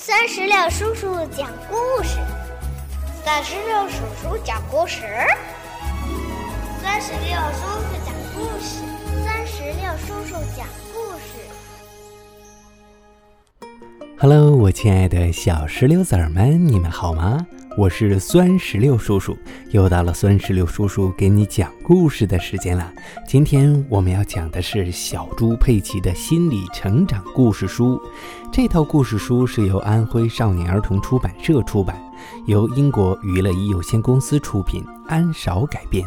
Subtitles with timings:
[0.00, 2.20] 三十六叔叔讲故事，
[3.24, 5.02] 三十六叔叔讲故事，
[6.80, 8.78] 三十六叔叔讲故事，
[9.24, 10.64] 三十六叔叔讲
[10.94, 11.26] 故事。
[14.20, 17.44] Hello，我亲爱的小石榴籽儿们，你们好吗？
[17.78, 19.38] 我是酸石榴叔叔，
[19.70, 22.92] 又到了酸石榴叔叔给你讲故事的时间了。
[23.24, 28.02] 今天我们要讲的是小猪佩奇的心理成长故事书。
[28.50, 31.96] 这套故事书是由安徽少年儿童出版社出版，
[32.48, 36.04] 由英国娱乐一有限公司出品，安少改编。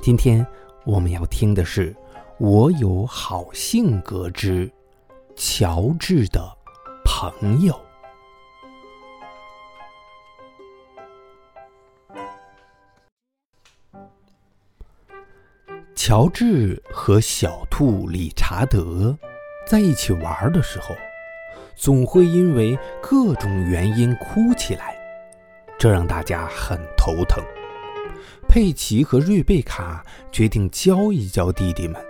[0.00, 0.44] 今天
[0.84, 1.92] 我们要听的是
[2.40, 4.68] 《我有好性格之
[5.36, 6.42] 乔治的
[7.04, 7.72] 朋友》。
[16.06, 19.18] 乔治和小兔理查德
[19.66, 20.94] 在一起玩的时候，
[21.74, 24.96] 总会因为各种原因哭起来，
[25.76, 27.42] 这让大家很头疼。
[28.48, 32.00] 佩奇和瑞贝卡决定教一教弟弟们，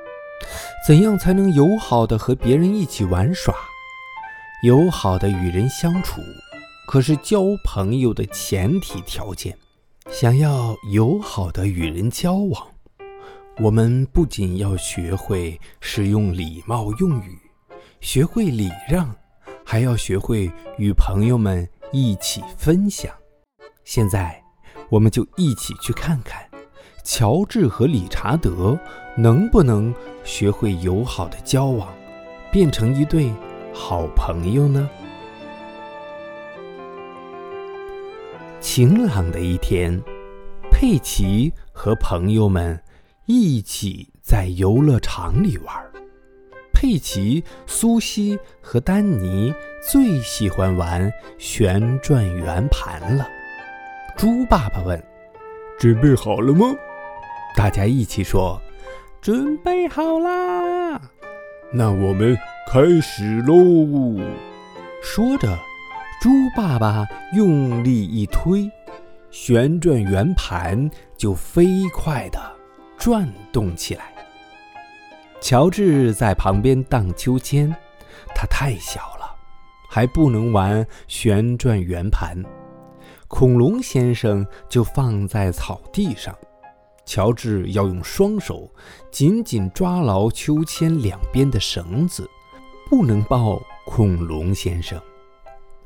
[0.87, 3.55] 怎样才能友好的和别人一起玩耍，
[4.63, 6.21] 友好的与人相处，
[6.87, 9.57] 可是交朋友的前提条件。
[10.11, 12.76] 想要友好的与人交往。
[13.59, 17.39] 我们不仅要学会使用礼貌用语，
[18.03, 19.17] 学会礼让，
[19.65, 23.11] 还要学会与朋友们一起分享。
[23.83, 24.39] 现在，
[24.91, 26.47] 我们就一起去看看，
[27.03, 28.79] 乔治和理查德
[29.17, 31.89] 能不能学会友好的交往，
[32.53, 33.33] 变成一对
[33.73, 34.87] 好朋友呢？
[38.61, 39.99] 晴朗的一天，
[40.71, 42.79] 佩奇和朋友们。
[43.27, 45.75] 一起在游乐场里玩。
[46.73, 49.53] 佩奇、苏西和丹尼
[49.91, 53.27] 最喜欢玩旋转圆盘了。
[54.17, 55.03] 猪爸爸问
[55.79, 56.67] ：“准备好了吗？”
[57.57, 58.61] 大家一起说
[59.21, 61.01] ：“准备好啦！”
[61.73, 62.37] 那我们
[62.71, 63.55] 开始喽。
[65.03, 65.59] 说着，
[66.21, 68.71] 猪爸爸用力一推，
[69.31, 72.56] 旋转圆盘就飞快的。
[73.07, 74.13] 转动起来。
[75.41, 77.73] 乔治在旁边荡秋千，
[78.35, 79.33] 他太小了，
[79.89, 82.37] 还不能玩旋转圆盘。
[83.29, 86.37] 恐龙先生就放在草地上，
[87.05, 88.69] 乔治要用双手
[89.13, 92.29] 紧紧抓牢秋千两边的绳子，
[92.91, 95.01] 不能抱恐龙先生。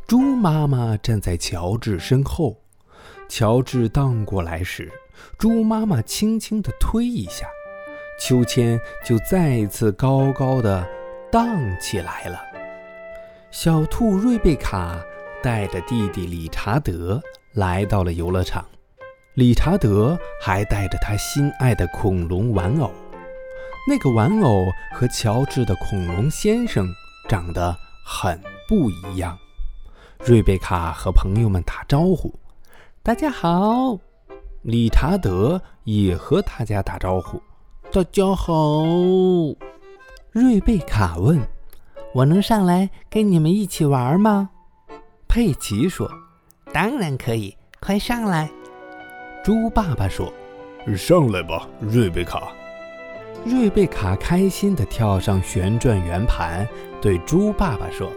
[0.06, 2.56] 猪妈妈站在乔治身后，
[3.28, 4.90] 乔治荡过来时。
[5.38, 7.46] 猪妈妈轻轻地推一下，
[8.20, 10.86] 秋千就再次高高的
[11.30, 12.40] 荡起来了。
[13.50, 15.00] 小兔瑞贝卡
[15.42, 17.20] 带着弟弟理查德
[17.54, 18.64] 来到了游乐场，
[19.34, 22.90] 理查德还带着他心爱的恐龙玩偶。
[23.88, 26.86] 那个玩偶和乔治的恐龙先生
[27.28, 28.38] 长得很
[28.68, 29.36] 不一样。
[30.22, 32.38] 瑞贝卡和朋友们打招呼
[33.02, 33.98] ：“大家好。”
[34.62, 37.40] 理查德也和大家打招呼
[37.90, 38.84] ：“大家好。”
[40.32, 41.40] 瑞贝卡问
[42.12, 44.50] ：“我能上来跟你们一起玩吗？”
[45.26, 46.10] 佩奇说
[46.74, 48.50] ：“当然可以，快上来。”
[49.42, 50.30] 猪爸爸说
[50.94, 52.52] ：“上来吧，瑞贝卡。”
[53.46, 56.68] 瑞贝卡开心地跳上旋转圆盘，
[57.00, 58.12] 对猪爸爸说：“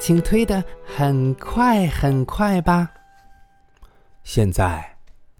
[0.00, 2.88] 请推得很快很快吧。”
[4.24, 4.97] 现在。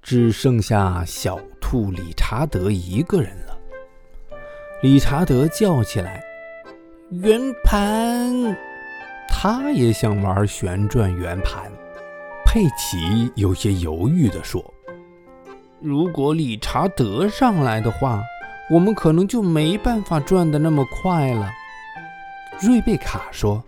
[0.09, 3.59] 只剩下小兔理查德一个人了。
[4.81, 6.25] 理查德叫起来
[7.13, 8.57] ：“圆盘！”
[9.29, 11.71] 他也想玩旋转圆盘。
[12.47, 14.65] 佩奇有些犹豫地说
[15.79, 18.23] ：“如果理查德上来的话，
[18.71, 21.51] 我们可能就没办法转得那么快了。”
[22.67, 23.63] 瑞贝卡说：“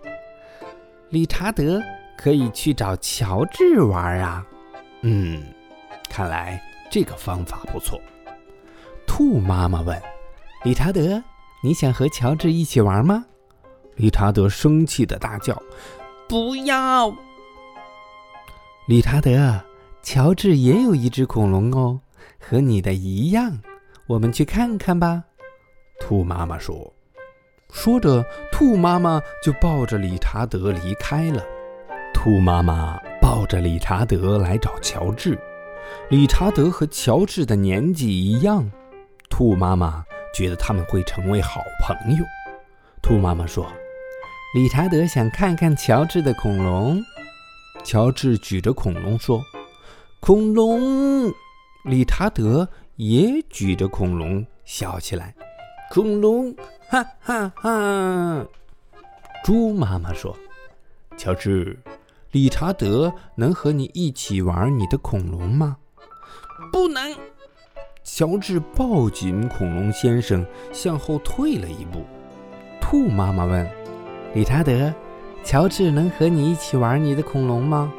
[1.11, 1.83] 理查德
[2.17, 4.43] 可以去找乔治玩啊。”
[5.05, 5.43] 嗯。
[6.11, 6.61] 看来
[6.91, 7.99] 这个方法不错。
[9.07, 9.99] 兔妈妈问
[10.65, 11.23] ：“理查德，
[11.63, 13.25] 你想和乔治一起玩吗？”
[13.97, 15.57] 理查德生气的大叫
[16.29, 17.15] ：“不要！”
[18.87, 19.61] 理查德，
[20.03, 22.01] 乔治也有一只恐龙哦，
[22.41, 23.59] 和你的一样，
[24.07, 25.25] 我们去看看吧。”
[26.01, 26.93] 兔妈妈说。
[27.73, 31.41] 说着，兔妈妈就抱着理查德离开了。
[32.13, 35.39] 兔妈妈抱着理查德来找乔治。
[36.09, 38.71] 理查德和乔治的年纪一样，
[39.29, 40.05] 兔妈妈
[40.35, 42.25] 觉得他们会成为好朋友。
[43.03, 43.67] 兔妈妈说
[44.55, 47.03] ：“理查德想看看乔治的恐龙。
[47.83, 49.43] 乔治举着恐龙说
[50.21, 51.33] ：“恐龙。”
[51.85, 55.35] 理查德也举着恐龙笑起来
[55.91, 56.55] ：“恐龙，
[56.91, 58.47] 哈哈哈！”
[59.43, 60.37] 猪妈妈说
[61.17, 61.79] ：“乔治，
[62.33, 65.77] 理查德能和你一起玩你的恐龙吗
[66.73, 67.03] ？”“不能。”
[68.03, 72.05] 乔治抱紧恐龙先生，向后退了一步。
[72.81, 73.69] 兔妈妈问
[74.35, 74.93] ：“理查德，
[75.45, 77.93] 乔治能和你一起玩你的恐龙吗？”“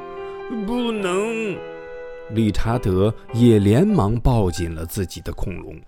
[0.66, 1.56] 不能。”
[2.32, 5.80] 理查德也连忙抱紧了自己的恐龙。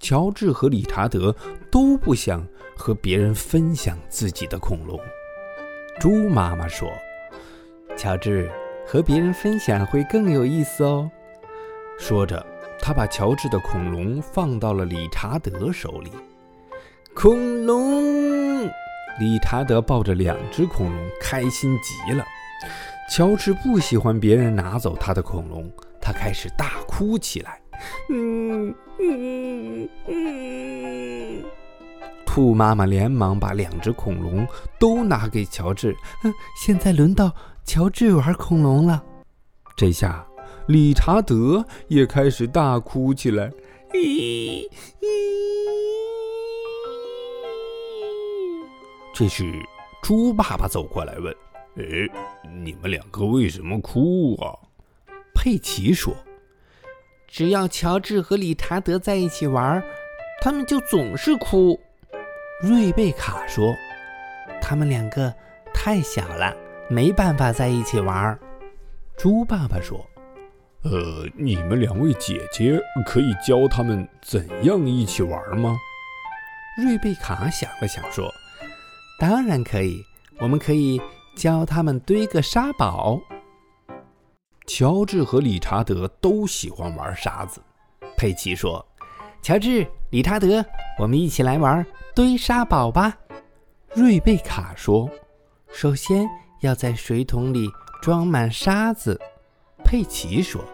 [0.00, 1.34] 乔治和理查德
[1.70, 2.46] 都不想
[2.76, 4.98] 和别人分享自己的恐龙。
[6.00, 6.88] 猪妈妈说
[7.96, 8.50] ：“乔治，
[8.86, 11.10] 和别人分享会更有意思哦。”
[11.98, 12.44] 说着。
[12.80, 16.10] 他把乔治的恐龙放到了理查德手里。
[17.14, 18.66] 恐龙，
[19.18, 22.22] 理查德抱着两只恐龙，开心极了。
[23.10, 27.58] 乔治不喜欢别人拿走他的恐龙，他开始大哭起来。
[28.10, 31.44] 嗯嗯嗯。
[32.26, 34.46] 兔妈妈连忙把两只恐龙
[34.78, 35.96] 都拿给乔治。
[36.54, 37.34] 现在轮到
[37.64, 39.02] 乔治玩恐龙了。
[39.76, 40.24] 这下。
[40.66, 43.52] 理查德也开始大哭起来。
[43.92, 44.66] 咦
[49.14, 49.52] 这时，
[50.02, 51.30] 猪爸爸走过来问
[51.76, 51.84] ：“哎，
[52.50, 54.56] 你们两个为什么哭啊？”
[55.36, 56.14] 佩奇说
[57.28, 59.82] ：“只要乔治和理查德在一起玩，
[60.40, 61.78] 他们就总是哭。”
[62.64, 63.74] 瑞贝卡说
[64.62, 65.30] ：“他们两个
[65.74, 66.56] 太小了，
[66.88, 68.38] 没办法在一起玩。”
[69.16, 70.04] 猪爸爸说。
[70.82, 75.78] 呃，你们两位姐姐可以教他们怎样一起玩吗？
[76.76, 78.30] 瑞贝卡想了想说
[79.18, 80.04] ：“当然可以，
[80.40, 81.00] 我们可以
[81.34, 83.18] 教他们堆个沙堡。”
[84.68, 87.62] 乔治和理查德都喜欢玩沙子。
[88.14, 88.86] 佩奇说
[89.40, 90.62] ：“乔治、理查德，
[90.98, 93.16] 我们一起来玩堆沙堡吧。”
[93.96, 95.08] 瑞贝卡说
[95.72, 96.28] ：“首先
[96.64, 97.70] 要在水桶里
[98.02, 99.20] 装满沙子。”
[99.84, 100.64] 佩奇说。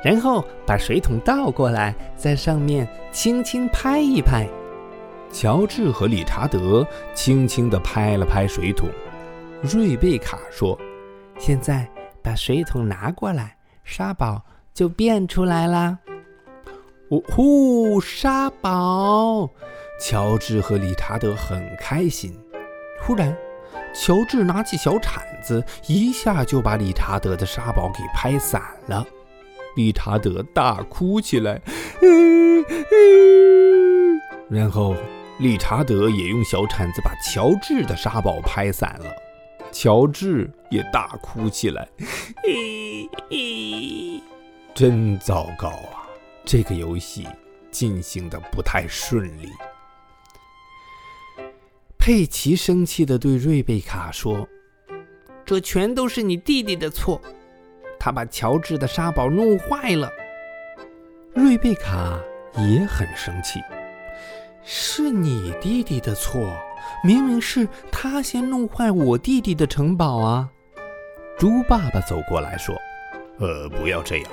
[0.00, 4.46] 然后把水桶倒过来，在上面轻轻拍一拍。
[5.32, 8.88] 乔治和理查德轻轻地拍了拍水桶。
[9.60, 10.78] 瑞贝卡说
[11.36, 11.90] ：“现在
[12.22, 14.40] 把水桶拿过来，沙堡
[14.72, 15.98] 就变出来啦。”
[17.10, 19.50] 呜呼，沙堡！
[20.00, 22.32] 乔治和理查德很开心。
[23.02, 23.36] 忽然，
[23.94, 29.06] 乔治拿起小铲子，一下就把理查德的沙堡给拍散了。
[29.76, 31.60] 理查德大哭起来，
[34.48, 34.94] 然后
[35.38, 39.06] 理查德也用小铲子把乔治的沙堡拍散了。
[39.70, 41.88] 乔治也大哭起来，
[44.74, 46.08] 真糟糕啊！
[46.44, 47.26] 这个游戏
[47.70, 49.50] 进行的不太顺利。
[52.08, 54.48] 佩奇生气地对瑞贝卡说
[55.44, 57.20] ：“这全都是你弟弟的错。”
[58.00, 60.10] 他把乔治的沙堡弄坏了，
[61.34, 62.18] 瑞贝卡
[62.56, 63.60] 也很生气。
[64.64, 66.50] 是你弟弟的错，
[67.04, 70.48] 明明是他先弄坏我弟弟的城堡啊！
[71.38, 72.74] 猪爸爸走过来说
[73.38, 74.30] ：“呃，不要这样，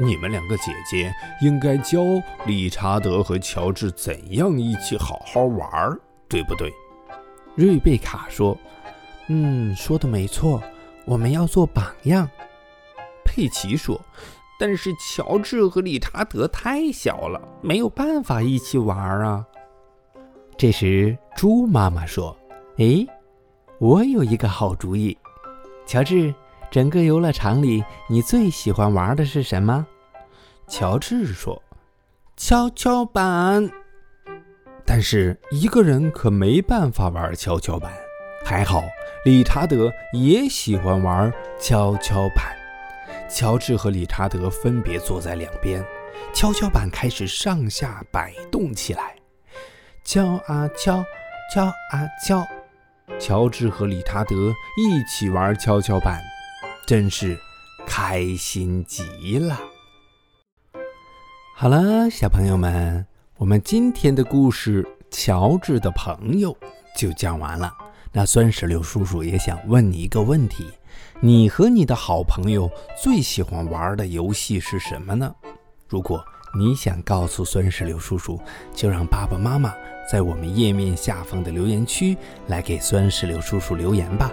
[0.00, 2.00] 你们两个姐姐应该教
[2.46, 5.70] 理查德和乔治怎样一起好好玩，
[6.28, 6.68] 对不对？”
[7.54, 8.56] 瑞贝卡说
[9.28, 10.62] ：“嗯，说的没错，
[11.04, 12.28] 我们要做榜样。”
[13.24, 14.00] 佩奇说
[14.58, 19.46] ：“但是乔治和理查德太小了，没有办法一起玩啊。”
[20.56, 22.36] 这时，猪妈妈说
[22.78, 23.06] ：“诶，
[23.78, 25.16] 我有一个好主意。
[25.86, 26.34] 乔治，
[26.70, 29.86] 整个游乐场里你最喜欢玩的是什么？”
[30.68, 31.60] 乔治说
[32.36, 33.70] ：“跷跷板。”
[34.94, 37.90] 但是一个人可没办法玩跷跷板。
[38.44, 38.84] 还好，
[39.24, 42.54] 理查德也喜欢玩跷跷板。
[43.26, 45.82] 乔治和理查德分别坐在两边，
[46.34, 49.16] 跷跷板开始上下摆动起来，
[50.04, 51.02] 敲啊敲，
[51.54, 52.46] 敲啊敲。
[53.18, 56.20] 乔治和理查德一起玩跷跷板，
[56.86, 57.34] 真是
[57.86, 59.58] 开心极了。
[61.56, 63.06] 好了，小朋友们，
[63.42, 66.52] 我们今天的故事《乔治的朋友》
[66.96, 67.74] 就讲完了。
[68.12, 70.64] 那酸石榴叔叔也想问你一个问题。
[71.18, 72.70] 你和你的好朋友
[73.02, 75.34] 最喜欢玩的游戏是什么呢？
[75.88, 76.24] 如果
[76.56, 78.40] 你想告诉酸石榴叔叔，
[78.72, 79.74] 就让爸爸妈妈
[80.08, 84.30] 在我们页面下方的留言区来给酸石榴叔叔留言吧。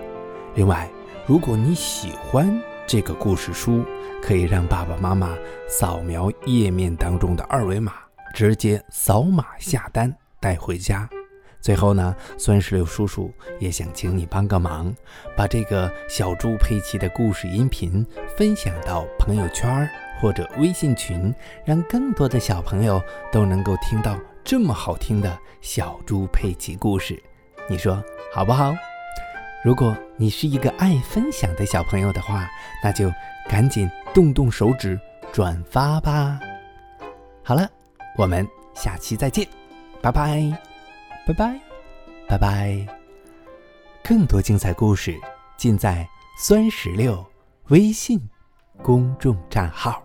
[0.53, 0.87] 另外，
[1.25, 3.83] 如果你喜欢这个故事书，
[4.21, 5.35] 可以让爸爸妈妈
[5.67, 7.93] 扫描页面当中的二维码，
[8.39, 11.09] 直接扫码下单带回家。
[11.59, 13.29] 最后呢，酸石榴叔叔
[13.59, 14.95] 也想请你帮个忙，
[15.35, 18.05] 把这个小猪佩奇的故事音频
[18.37, 19.85] 分享到朋友圈
[20.21, 27.21] 或者微信群，让更多的小朋友都能够听到这么好听的小猪佩奇故事，
[27.67, 28.01] 你说
[28.33, 28.73] 好不好？
[29.65, 32.47] 如果你是一个爱分享的小朋友的话，
[32.81, 33.11] 那就
[33.49, 34.97] 赶紧动动手指
[35.33, 36.39] 转发吧。
[37.43, 37.69] 好了，
[38.19, 39.47] 我们下期再见，
[40.01, 40.51] 拜拜，
[41.25, 41.57] 拜拜，
[42.27, 42.85] 拜拜。
[44.03, 45.17] 更多精彩故事
[45.55, 46.05] 尽在
[46.37, 47.25] 酸石榴
[47.69, 48.19] 微信
[48.83, 50.03] 公众账号。